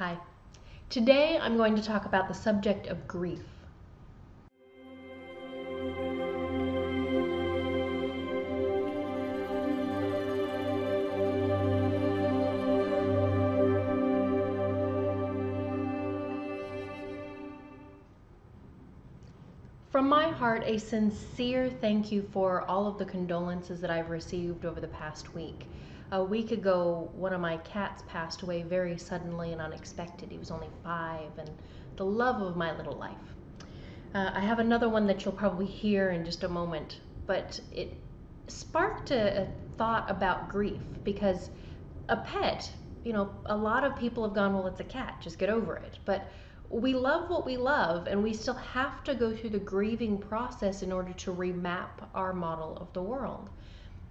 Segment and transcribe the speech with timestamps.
[0.00, 0.16] Hi.
[0.88, 3.42] Today I'm going to talk about the subject of grief.
[19.90, 24.64] From my heart, a sincere thank you for all of the condolences that I've received
[24.64, 25.66] over the past week.
[26.12, 30.32] A week ago, one of my cats passed away very suddenly and unexpected.
[30.32, 31.48] He was only five and
[31.96, 33.36] the love of my little life.
[34.12, 37.96] Uh, I have another one that you'll probably hear in just a moment, but it
[38.48, 41.50] sparked a, a thought about grief because
[42.08, 42.68] a pet,
[43.04, 45.76] you know, a lot of people have gone, well, it's a cat, just get over
[45.76, 46.00] it.
[46.04, 46.28] But
[46.70, 50.82] we love what we love, and we still have to go through the grieving process
[50.82, 53.48] in order to remap our model of the world.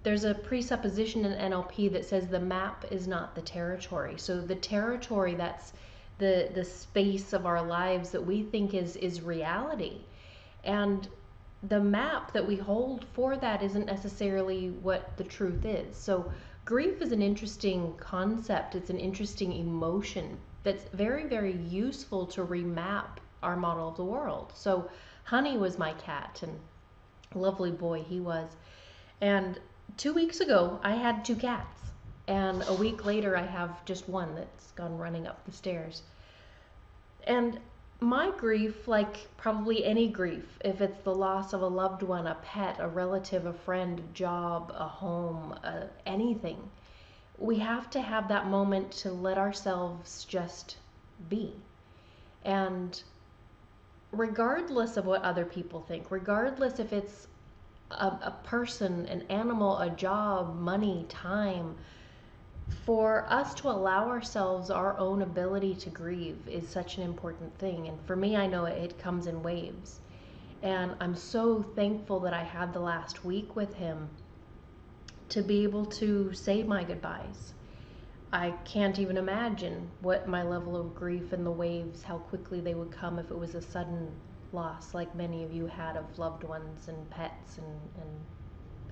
[0.02, 4.14] There's a presupposition in NLP that says the map is not the territory.
[4.16, 5.72] So the territory that's
[6.18, 10.02] the the space of our lives that we think is is reality.
[10.64, 11.08] And
[11.62, 15.96] the map that we hold for that isn't necessarily what the truth is.
[15.96, 16.32] So
[16.64, 18.74] grief is an interesting concept.
[18.74, 24.52] It's an interesting emotion that's very, very useful to remap our model of the world.
[24.54, 24.90] So,
[25.24, 26.58] Honey was my cat, and
[27.34, 28.50] lovely boy he was.
[29.20, 29.58] And
[29.96, 31.80] two weeks ago, I had two cats,
[32.26, 36.02] and a week later, I have just one that's gone running up the stairs.
[37.24, 37.58] And
[38.00, 42.34] my grief, like probably any grief, if it's the loss of a loved one, a
[42.36, 46.58] pet, a relative, a friend, a job, a home, uh, anything,
[47.38, 50.76] we have to have that moment to let ourselves just
[51.28, 51.52] be.
[52.44, 53.02] And
[54.12, 57.26] regardless of what other people think, regardless if it's
[57.90, 61.76] a, a person, an animal, a job, money, time,
[62.84, 67.88] for us to allow ourselves our own ability to grieve is such an important thing.
[67.88, 70.00] And for me, I know it, it comes in waves.
[70.62, 74.08] And I'm so thankful that I had the last week with him
[75.30, 77.54] to be able to say my goodbyes.
[78.32, 82.74] I can't even imagine what my level of grief and the waves, how quickly they
[82.74, 84.12] would come if it was a sudden
[84.52, 88.10] loss, like many of you had of loved ones and pets and, and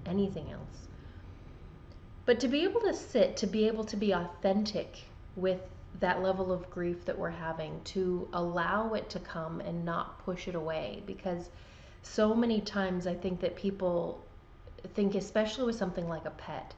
[0.07, 0.89] anything else.
[2.27, 5.05] But to be able to sit, to be able to be authentic
[5.37, 5.61] with
[6.01, 10.47] that level of grief that we're having, to allow it to come and not push
[10.47, 11.51] it away, because
[12.03, 14.25] so many times I think that people
[14.95, 16.75] think, especially with something like a pet,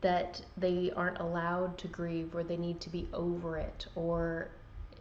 [0.00, 4.48] that they aren't allowed to grieve or they need to be over it or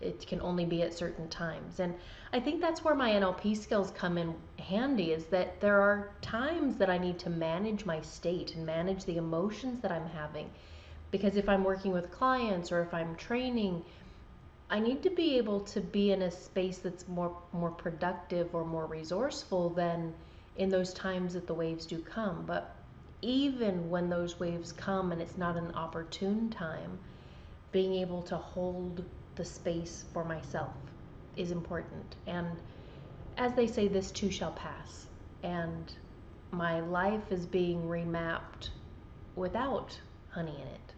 [0.02, 1.80] it can only be at certain times.
[1.80, 1.96] And
[2.34, 6.78] I think that's where my NLP skills come in handy is that there are times
[6.78, 10.50] that I need to manage my state and manage the emotions that I'm having.
[11.12, 13.84] Because if I'm working with clients or if I'm training,
[14.70, 18.66] I need to be able to be in a space that's more more productive or
[18.66, 20.14] more resourceful than
[20.58, 22.46] in those times that the waves do come.
[22.46, 22.76] But
[23.22, 27.00] even when those waves come and it's not an opportune time,
[27.72, 29.04] being able to hold
[29.36, 30.74] the space for myself
[31.36, 32.16] is important.
[32.28, 32.48] And
[33.38, 35.08] as they say, this too shall pass.
[35.44, 35.94] And
[36.52, 38.70] my life is being remapped
[39.36, 40.94] without honey in it.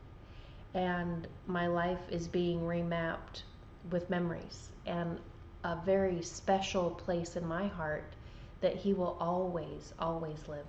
[0.74, 3.44] And my life is being remapped
[3.90, 5.20] with memories and
[5.64, 8.14] a very special place in my heart
[8.62, 10.66] that He will always, always live.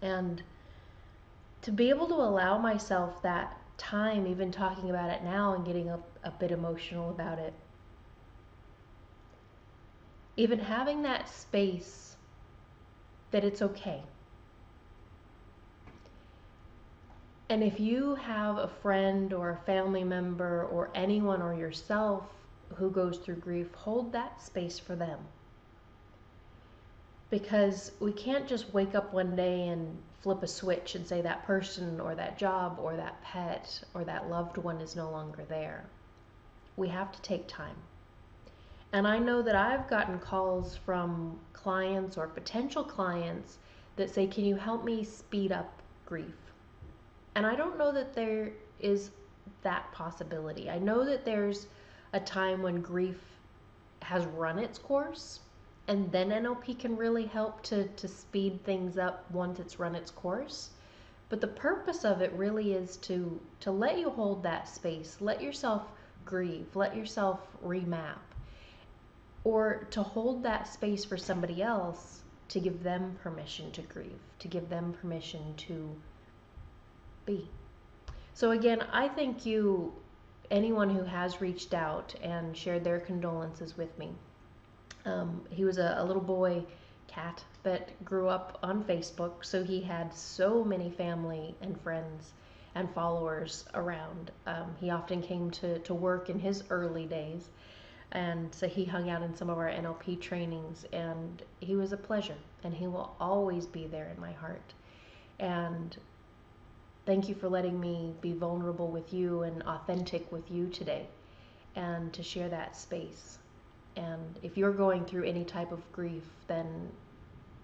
[0.00, 0.42] And
[1.62, 5.90] to be able to allow myself that time, even talking about it now and getting
[5.90, 7.52] a, a bit emotional about it,
[10.36, 12.16] even having that space
[13.32, 14.02] that it's okay.
[17.48, 22.24] And if you have a friend or a family member or anyone or yourself
[22.76, 25.18] who goes through grief, hold that space for them
[27.32, 31.46] because we can't just wake up one day and flip a switch and say that
[31.46, 35.82] person or that job or that pet or that loved one is no longer there.
[36.76, 37.76] We have to take time.
[38.92, 43.56] And I know that I've gotten calls from clients or potential clients
[43.96, 46.36] that say, Can you help me speed up grief?
[47.34, 49.10] And I don't know that there is
[49.62, 50.68] that possibility.
[50.68, 51.66] I know that there's
[52.12, 53.22] a time when grief
[54.02, 55.40] has run its course
[55.88, 60.10] and then NLP can really help to, to speed things up once it's run its
[60.10, 60.70] course.
[61.28, 65.42] But the purpose of it really is to to let you hold that space, let
[65.42, 65.82] yourself
[66.24, 68.18] grieve, let yourself remap,
[69.44, 74.48] or to hold that space for somebody else to give them permission to grieve, to
[74.48, 75.96] give them permission to
[77.24, 77.48] be.
[78.34, 79.94] So again, I thank you
[80.50, 84.12] anyone who has reached out and shared their condolences with me.
[85.04, 86.64] Um, he was a, a little boy
[87.08, 92.32] cat that grew up on Facebook, so he had so many family and friends
[92.74, 94.30] and followers around.
[94.46, 97.48] Um, he often came to, to work in his early days,
[98.12, 101.96] and so he hung out in some of our NLP trainings, and he was a
[101.96, 104.72] pleasure, and he will always be there in my heart.
[105.38, 105.96] And
[107.06, 111.06] thank you for letting me be vulnerable with you and authentic with you today,
[111.76, 113.38] and to share that space.
[113.96, 116.90] And if you're going through any type of grief, then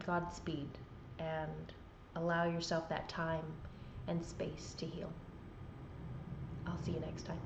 [0.07, 0.69] Godspeed
[1.19, 1.73] and
[2.17, 3.45] allow yourself that time
[4.07, 5.11] and space to heal.
[6.67, 7.41] I'll see you next time.